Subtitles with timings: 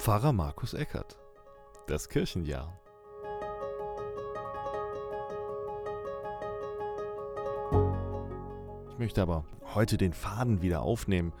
[0.00, 1.18] Pfarrer Markus Eckert.
[1.86, 2.72] Das Kirchenjahr.
[8.88, 9.44] Ich möchte aber
[9.74, 11.34] heute den Faden wieder aufnehmen.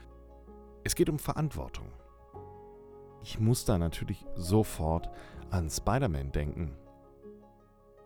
[0.84, 1.86] Es geht um Verantwortung.
[3.22, 5.08] Ich muss da natürlich sofort
[5.50, 6.76] an Spider-Man denken.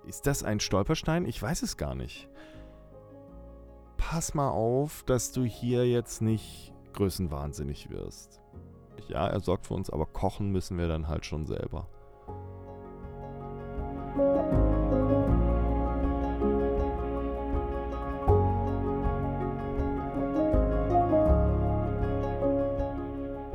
[0.07, 1.27] Ist das ein Stolperstein?
[1.27, 2.29] Ich weiß es gar nicht.
[3.97, 8.44] Pass mal auf, dass du hier jetzt nicht größenwahnsinnig wirst.
[9.09, 11.89] Ja, er sorgt für uns, aber kochen müssen wir dann halt schon selber.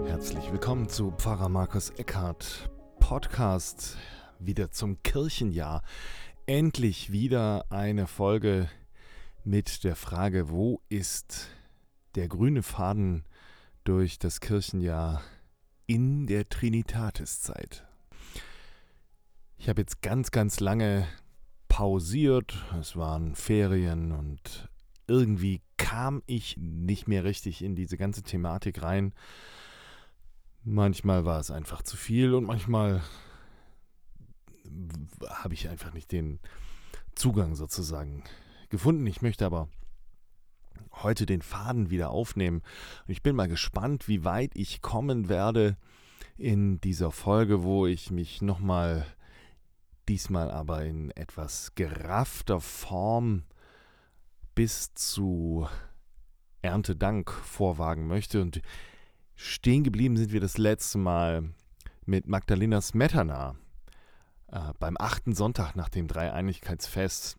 [0.06, 2.70] Herzlich willkommen zu Pfarrer Markus Eckhardt
[3.00, 3.98] Podcast
[4.40, 5.82] wieder zum Kirchenjahr.
[6.46, 8.70] Endlich wieder eine Folge
[9.44, 11.48] mit der Frage, wo ist
[12.16, 13.24] der grüne Faden
[13.90, 15.24] durch das Kirchenjahr
[15.88, 17.88] in der Trinitatiszeit.
[19.58, 21.08] Ich habe jetzt ganz, ganz lange
[21.70, 22.64] pausiert.
[22.80, 24.70] Es waren Ferien und
[25.08, 29.12] irgendwie kam ich nicht mehr richtig in diese ganze Thematik rein.
[30.64, 33.02] Manchmal war es einfach zu viel und manchmal
[35.28, 36.40] habe ich einfach nicht den
[37.16, 38.24] Zugang sozusagen
[38.70, 39.08] gefunden.
[39.08, 39.68] Ich möchte aber
[40.92, 42.62] heute den Faden wieder aufnehmen.
[43.08, 45.78] Und ich bin mal gespannt, wie weit ich kommen werde
[46.38, 49.06] in dieser Folge, wo ich mich nochmal,
[50.08, 53.44] diesmal aber in etwas geraffter Form
[54.56, 55.68] bis zu
[56.62, 58.42] Erntedank vorwagen möchte.
[58.42, 58.62] Und
[59.36, 61.50] stehen geblieben sind wir das letzte Mal
[62.06, 63.56] mit Magdalena Smetana
[64.52, 67.38] äh, beim achten Sonntag nach dem Dreieinigkeitsfest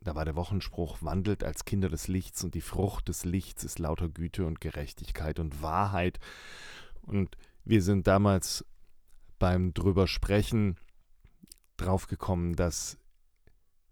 [0.00, 3.78] da war der Wochenspruch, wandelt als Kinder des Lichts und die Frucht des Lichts ist
[3.78, 6.18] lauter Güte und Gerechtigkeit und Wahrheit.
[7.02, 8.64] Und wir sind damals
[9.38, 10.76] beim drüber sprechen
[11.76, 12.98] draufgekommen, dass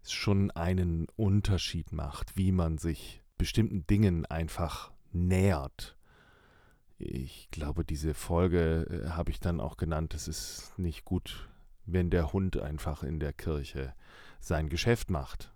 [0.01, 5.97] es schon einen Unterschied macht, wie man sich bestimmten Dingen einfach nähert.
[6.97, 11.47] Ich glaube, diese Folge äh, habe ich dann auch genannt, es ist nicht gut,
[11.85, 13.93] wenn der Hund einfach in der Kirche
[14.39, 15.53] sein Geschäft macht.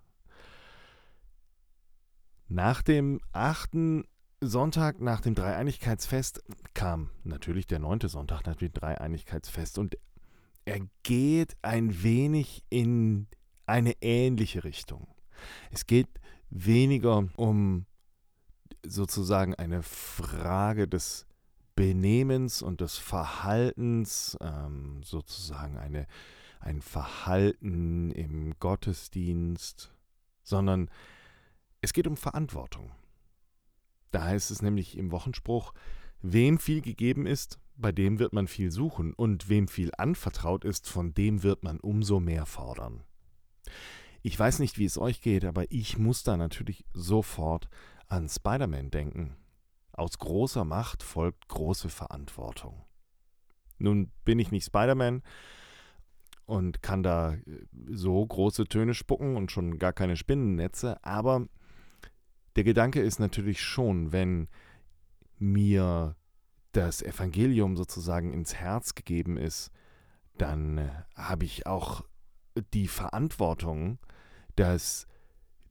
[2.54, 4.04] Nach dem achten
[4.42, 6.42] Sonntag nach dem Dreieinigkeitsfest
[6.74, 9.96] kam natürlich der neunte Sonntag nach dem Dreieinigkeitsfest und
[10.66, 13.26] er geht ein wenig in
[13.64, 15.08] eine ähnliche Richtung.
[15.70, 16.08] Es geht
[16.50, 17.86] weniger um
[18.84, 21.26] sozusagen eine Frage des
[21.74, 26.06] Benehmens und des Verhaltens, ähm, sozusagen eine,
[26.60, 29.94] ein Verhalten im Gottesdienst,
[30.42, 30.90] sondern
[31.82, 32.90] es geht um Verantwortung.
[34.12, 35.74] Da heißt es nämlich im Wochenspruch,
[36.22, 40.88] wem viel gegeben ist, bei dem wird man viel suchen, und wem viel anvertraut ist,
[40.88, 43.02] von dem wird man umso mehr fordern.
[44.22, 47.68] Ich weiß nicht, wie es euch geht, aber ich muss da natürlich sofort
[48.08, 49.36] an Spider-Man denken.
[49.92, 52.84] Aus großer Macht folgt große Verantwortung.
[53.78, 55.22] Nun bin ich nicht Spider-Man
[56.46, 57.36] und kann da
[57.88, 61.48] so große Töne spucken und schon gar keine Spinnennetze, aber
[62.56, 64.48] der Gedanke ist natürlich schon, wenn
[65.38, 66.16] mir
[66.72, 69.70] das Evangelium sozusagen ins Herz gegeben ist,
[70.38, 72.04] dann äh, habe ich auch
[72.72, 73.98] die Verantwortung,
[74.56, 75.06] dass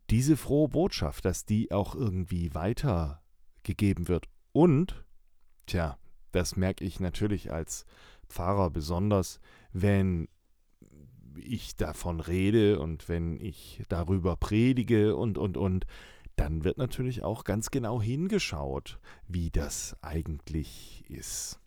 [0.09, 4.27] diese frohe Botschaft, dass die auch irgendwie weitergegeben wird.
[4.51, 5.05] Und,
[5.67, 5.97] tja,
[6.31, 7.85] das merke ich natürlich als
[8.27, 9.39] Pfarrer besonders,
[9.71, 10.27] wenn
[11.35, 15.85] ich davon rede und wenn ich darüber predige und, und, und,
[16.35, 21.59] dann wird natürlich auch ganz genau hingeschaut, wie das eigentlich ist.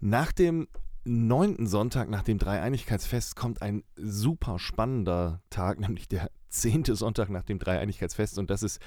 [0.00, 0.68] Nach dem
[1.04, 7.44] neunten Sonntag nach dem Dreieinigkeitsfest kommt ein super spannender Tag, nämlich der zehnte Sonntag nach
[7.44, 8.38] dem Dreieinigkeitsfest.
[8.38, 8.80] Und das ist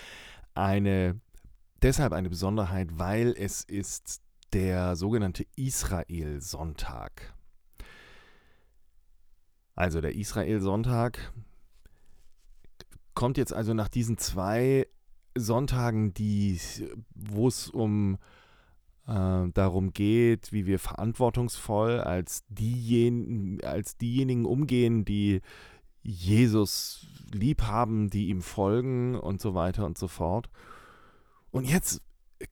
[0.54, 1.20] eine,
[1.82, 4.22] deshalb eine Besonderheit, weil es ist
[4.54, 7.34] der sogenannte Israel-Sonntag.
[9.76, 11.34] Also der Israel-Sonntag
[13.14, 14.88] kommt jetzt also nach diesen zwei
[15.36, 16.60] Sonntagen, die,
[17.14, 18.18] wo es um
[19.08, 25.42] äh, darum geht, wie wir verantwortungsvoll als, diejen, als diejenigen umgehen, die
[26.04, 30.50] Jesus lieb haben, die ihm folgen und so weiter und so fort.
[31.52, 32.02] Und jetzt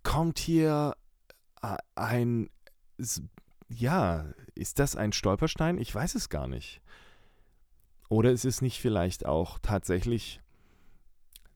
[0.04, 0.96] kommt hier
[1.62, 2.50] äh, ein,
[3.70, 5.78] ja, ist das ein Stolperstein?
[5.78, 6.82] Ich weiß es gar nicht.
[8.10, 10.42] Oder ist es nicht vielleicht auch tatsächlich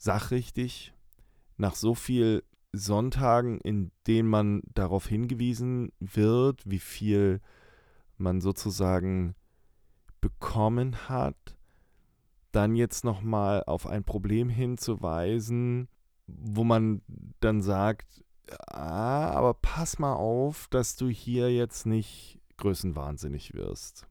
[0.03, 0.93] sachrichtig,
[1.55, 7.39] nach so viel Sonntagen, in denen man darauf hingewiesen wird, wie viel
[8.17, 9.35] man sozusagen
[10.19, 11.55] bekommen hat,
[12.51, 15.87] dann jetzt nochmal auf ein Problem hinzuweisen,
[16.27, 17.01] wo man
[17.39, 18.23] dann sagt,
[18.67, 24.05] ah, aber pass mal auf, dass du hier jetzt nicht größenwahnsinnig wirst.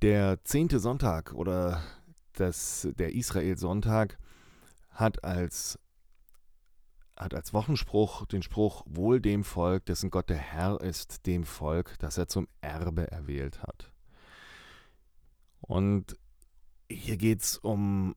[0.00, 1.82] Der zehnte Sonntag oder
[2.34, 4.18] das, der Israel-Sonntag
[4.92, 5.78] hat als,
[7.16, 11.98] hat als Wochenspruch den Spruch, wohl dem Volk, dessen Gott der Herr ist, dem Volk,
[11.98, 13.90] das er zum Erbe erwählt hat.
[15.60, 16.16] Und
[16.90, 18.14] hier geht es um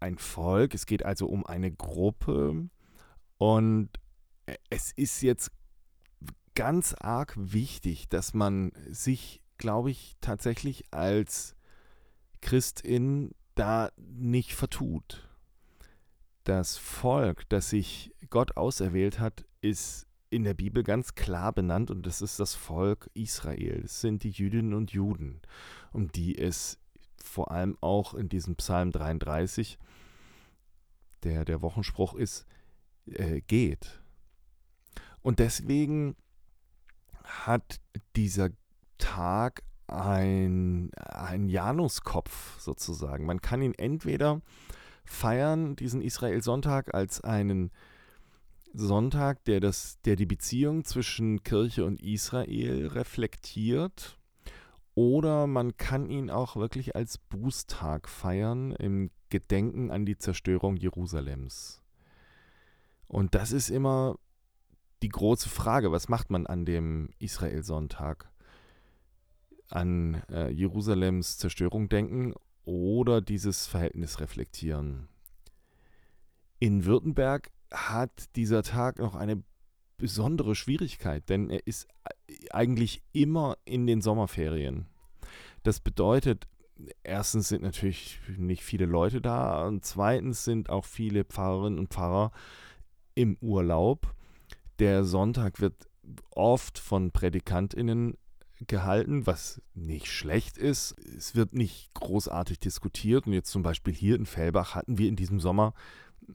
[0.00, 2.68] ein Volk, es geht also um eine Gruppe
[3.38, 3.90] und
[4.70, 5.50] es ist jetzt
[6.54, 11.54] ganz arg wichtig, dass man sich, glaube ich, tatsächlich als
[12.40, 15.27] Christin da nicht vertut.
[16.48, 22.06] Das Volk, das sich Gott auserwählt hat, ist in der Bibel ganz klar benannt und
[22.06, 23.82] das ist das Volk Israel.
[23.84, 25.42] Es sind die Jüdinnen und Juden,
[25.92, 26.78] um die es
[27.22, 29.78] vor allem auch in diesem Psalm 33,
[31.22, 32.46] der der Wochenspruch ist,
[33.04, 34.00] äh, geht.
[35.20, 36.16] Und deswegen
[37.24, 37.78] hat
[38.16, 38.48] dieser
[38.96, 43.26] Tag ein, ein Januskopf sozusagen.
[43.26, 44.40] Man kann ihn entweder
[45.10, 47.70] feiern, diesen Israel-Sonntag, als einen
[48.72, 54.18] Sonntag, der, das, der die Beziehung zwischen Kirche und Israel reflektiert,
[54.94, 61.82] oder man kann ihn auch wirklich als Bußtag feiern im Gedenken an die Zerstörung Jerusalems.
[63.06, 64.18] Und das ist immer
[65.02, 68.28] die große Frage, was macht man an dem Israel-Sonntag?
[69.70, 72.34] An äh, Jerusalems Zerstörung denken
[72.68, 75.08] oder dieses Verhältnis reflektieren?
[76.58, 79.42] In Württemberg hat dieser Tag noch eine
[79.96, 81.88] besondere Schwierigkeit, denn er ist
[82.50, 84.86] eigentlich immer in den Sommerferien.
[85.62, 86.46] Das bedeutet,
[87.02, 92.32] erstens sind natürlich nicht viele Leute da und zweitens sind auch viele Pfarrerinnen und Pfarrer
[93.14, 94.14] im Urlaub
[94.78, 95.88] der Sonntag wird
[96.30, 98.16] oft von PrädikantInnen
[98.66, 100.96] gehalten, was nicht schlecht ist.
[101.16, 103.26] Es wird nicht großartig diskutiert.
[103.26, 105.74] Und jetzt zum Beispiel hier in Fellbach hatten wir in diesem Sommer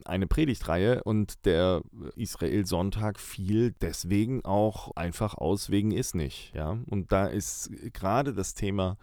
[0.04, 1.82] eine Predigtreihe und der
[2.16, 6.52] Israel-Sonntag fiel deswegen auch einfach aus wegen ist nicht.
[6.54, 6.78] Ja?
[6.86, 8.96] Und da ist gerade das Thema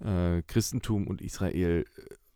[0.00, 1.86] äh, Christentum und Israel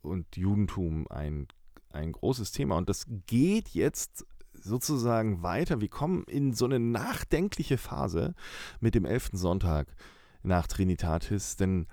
[0.02, 1.46] und Judentum ein,
[1.90, 2.76] ein großes Thema.
[2.76, 5.81] Und das geht jetzt sozusagen weiter.
[5.81, 8.34] Wir kommen in so eine nachdenkliche Phase
[8.81, 9.87] mit dem elften Sonntag
[10.43, 11.87] nach Trinitatis, denn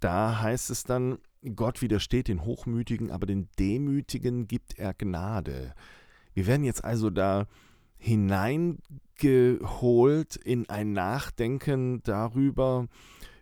[0.00, 1.18] da heißt es dann,
[1.56, 5.74] Gott widersteht den Hochmütigen, aber den Demütigen gibt er Gnade.
[6.34, 7.46] Wir werden jetzt also da
[7.98, 12.86] hineingeholt in ein Nachdenken darüber,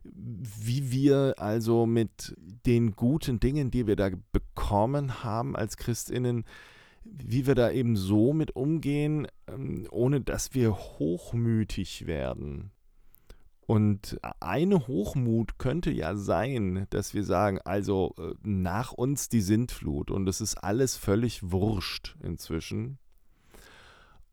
[0.03, 2.35] wie wir also mit
[2.67, 6.45] den guten Dingen, die wir da bekommen haben als Christinnen,
[7.05, 12.71] wie wir da eben so mit umgehen, ähm, ohne dass wir hochmütig werden.
[13.71, 20.11] Und eine Hochmut könnte ja sein, dass wir sagen, also äh, nach uns die Sintflut
[20.11, 22.99] und es ist alles völlig wurscht inzwischen.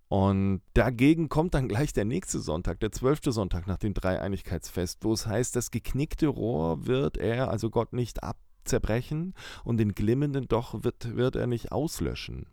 [0.07, 5.13] Und dagegen kommt dann gleich der nächste Sonntag, der zwölfte Sonntag nach dem Dreieinigkeitsfest, wo
[5.13, 10.83] es heißt, das geknickte Rohr wird er, also Gott, nicht abzerbrechen und den glimmenden Doch
[10.83, 12.47] wird, wird er nicht auslöschen.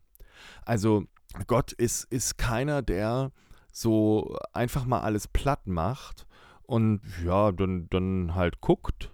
[0.66, 1.06] Also
[1.46, 3.32] Gott ist, ist keiner, der
[3.72, 6.26] so einfach mal alles platt macht
[6.66, 9.10] und ja, dann, dann halt guckt.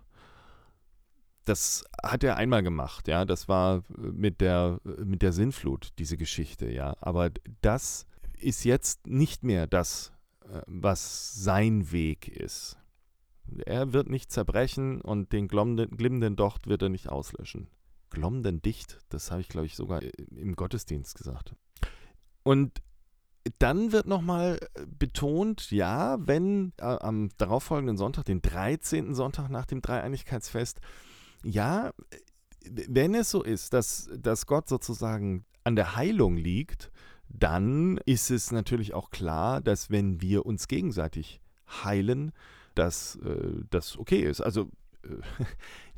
[1.44, 3.24] Das hat er einmal gemacht, ja.
[3.24, 6.96] Das war mit der, mit der Sinnflut, diese Geschichte, ja.
[7.00, 7.30] Aber
[7.60, 8.06] das
[8.38, 12.78] ist jetzt nicht mehr das, äh, was sein Weg ist.
[13.66, 17.68] Er wird nicht zerbrechen und den glimmenden Docht wird er nicht auslöschen
[18.10, 18.98] glommenden dicht.
[19.08, 21.54] Das habe ich, glaube ich, sogar im Gottesdienst gesagt.
[22.42, 22.82] Und
[23.58, 24.58] dann wird nochmal
[24.98, 29.14] betont, ja, wenn äh, am darauffolgenden Sonntag, den 13.
[29.14, 30.80] Sonntag nach dem Dreieinigkeitsfest,
[31.44, 31.92] ja,
[32.64, 36.90] wenn es so ist, dass, dass Gott sozusagen an der Heilung liegt,
[37.28, 41.40] dann ist es natürlich auch klar, dass wenn wir uns gegenseitig
[41.84, 42.32] heilen,
[42.74, 44.40] dass äh, das okay ist.
[44.40, 44.70] Also
[45.04, 45.44] äh,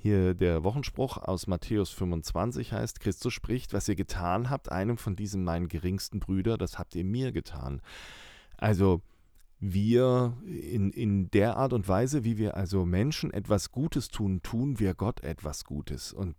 [0.02, 5.14] hier der Wochenspruch aus Matthäus 25 heißt, Christus spricht, was ihr getan habt, einem von
[5.14, 7.80] diesen meinen geringsten Brüder, das habt ihr mir getan.
[8.56, 9.00] Also
[9.60, 14.80] wir in, in der Art und Weise, wie wir also Menschen etwas Gutes tun, tun
[14.80, 16.12] wir Gott etwas Gutes.
[16.12, 16.34] Und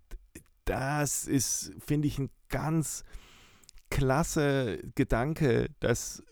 [0.66, 3.06] das ist, finde ich, ein ganz,
[3.94, 6.24] klasse Gedanke, dass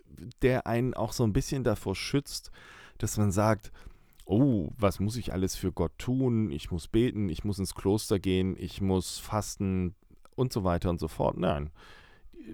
[0.41, 2.51] der einen auch so ein bisschen davor schützt,
[2.97, 3.71] dass man sagt,
[4.25, 6.51] oh, was muss ich alles für Gott tun?
[6.51, 9.95] Ich muss beten, ich muss ins Kloster gehen, ich muss fasten
[10.35, 11.37] und so weiter und so fort.
[11.37, 11.71] Nein,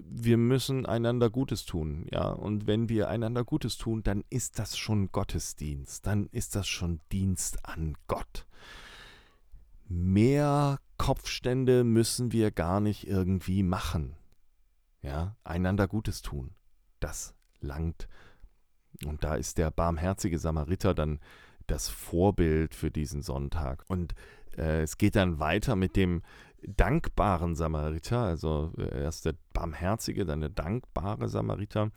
[0.08, 2.28] wir müssen einander Gutes tun, ja.
[2.28, 7.00] Und wenn wir einander Gutes tun, dann ist das schon Gottesdienst, dann ist das schon
[7.12, 8.46] Dienst an Gott.
[9.88, 14.16] Mehr Kopfstände müssen wir gar nicht irgendwie machen.
[15.00, 16.50] Ja, einander Gutes tun.
[17.00, 18.08] Das langt.
[19.06, 21.20] Und da ist der barmherzige Samariter dann
[21.68, 23.84] das Vorbild für diesen Sonntag.
[23.88, 24.14] Und
[24.56, 26.22] äh, es geht dann weiter mit dem
[26.62, 31.90] dankbaren Samariter, also äh, erst der barmherzige, dann der dankbare Samariter.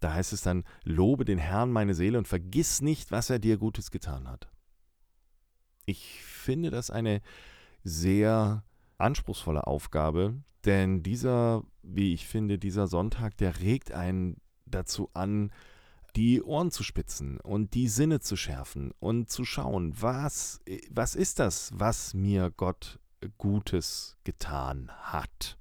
[0.00, 3.58] Da heißt es dann, lobe den Herrn meine Seele und vergiss nicht, was er dir
[3.58, 4.50] Gutes getan hat.
[5.84, 7.20] Ich finde das eine
[7.84, 8.64] sehr
[8.98, 10.34] anspruchsvolle Aufgabe,
[10.64, 14.36] denn dieser, wie ich finde, dieser Sonntag, der regt einen
[14.66, 15.52] dazu an,
[16.16, 21.38] die Ohren zu spitzen und die Sinne zu schärfen und zu schauen, was, was ist
[21.38, 22.98] das, was mir Gott
[23.38, 25.58] Gutes getan hat.